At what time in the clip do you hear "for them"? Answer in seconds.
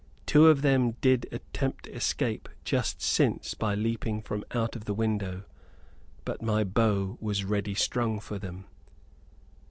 8.19-8.65